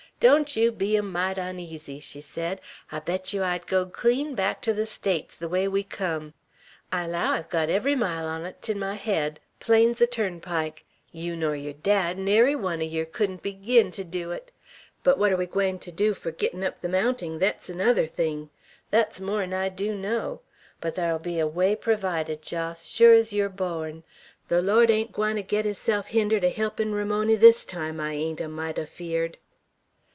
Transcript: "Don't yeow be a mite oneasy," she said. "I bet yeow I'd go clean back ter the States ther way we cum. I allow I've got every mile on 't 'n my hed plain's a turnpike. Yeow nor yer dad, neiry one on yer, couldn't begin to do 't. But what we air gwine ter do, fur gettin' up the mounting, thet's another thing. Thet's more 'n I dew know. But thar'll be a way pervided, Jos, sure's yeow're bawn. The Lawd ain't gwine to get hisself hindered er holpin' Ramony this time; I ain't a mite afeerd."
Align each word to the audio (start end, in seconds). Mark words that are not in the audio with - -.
"Don't 0.21 0.49
yeow 0.55 0.69
be 0.69 0.95
a 0.95 1.01
mite 1.01 1.37
oneasy," 1.39 1.99
she 1.99 2.21
said. 2.21 2.61
"I 2.91 2.99
bet 2.99 3.33
yeow 3.33 3.43
I'd 3.43 3.65
go 3.65 3.87
clean 3.87 4.35
back 4.35 4.61
ter 4.61 4.71
the 4.71 4.85
States 4.85 5.33
ther 5.33 5.47
way 5.47 5.67
we 5.67 5.81
cum. 5.83 6.35
I 6.91 7.05
allow 7.05 7.31
I've 7.33 7.49
got 7.49 7.71
every 7.71 7.95
mile 7.95 8.27
on 8.27 8.43
't 8.43 8.71
'n 8.71 8.77
my 8.77 8.93
hed 8.93 9.39
plain's 9.59 9.99
a 9.99 10.05
turnpike. 10.05 10.85
Yeow 11.11 11.33
nor 11.35 11.55
yer 11.55 11.73
dad, 11.73 12.19
neiry 12.19 12.55
one 12.55 12.83
on 12.83 12.87
yer, 12.87 13.03
couldn't 13.03 13.41
begin 13.41 13.89
to 13.89 14.03
do 14.03 14.31
't. 14.35 14.51
But 15.03 15.17
what 15.17 15.35
we 15.35 15.45
air 15.45 15.49
gwine 15.51 15.79
ter 15.79 15.89
do, 15.89 16.13
fur 16.13 16.29
gettin' 16.29 16.63
up 16.63 16.81
the 16.81 16.87
mounting, 16.87 17.39
thet's 17.39 17.67
another 17.67 18.05
thing. 18.05 18.51
Thet's 18.91 19.19
more 19.19 19.41
'n 19.41 19.55
I 19.55 19.69
dew 19.69 19.95
know. 19.95 20.41
But 20.79 20.97
thar'll 20.97 21.17
be 21.17 21.39
a 21.39 21.47
way 21.47 21.75
pervided, 21.75 22.43
Jos, 22.43 22.85
sure's 22.85 23.33
yeow're 23.33 23.49
bawn. 23.49 24.03
The 24.49 24.61
Lawd 24.61 24.91
ain't 24.91 25.13
gwine 25.13 25.37
to 25.37 25.41
get 25.41 25.65
hisself 25.65 26.09
hindered 26.09 26.43
er 26.43 26.49
holpin' 26.51 26.91
Ramony 26.93 27.39
this 27.39 27.65
time; 27.65 27.99
I 27.99 28.13
ain't 28.13 28.39
a 28.39 28.47
mite 28.47 28.77
afeerd." 28.77 29.37